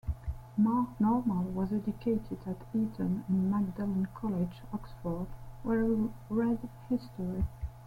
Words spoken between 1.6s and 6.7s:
educated at Eton and Magdalen College, Oxford, where he read